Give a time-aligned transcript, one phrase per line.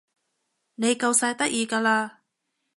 [0.73, 2.23] 你夠晒得意㗎啦